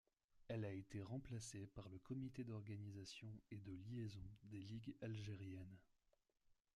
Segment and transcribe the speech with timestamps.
[0.47, 5.77] Elle a été remplacée par le Comité d'Organisation et de Liaison des Ligues Algériennes.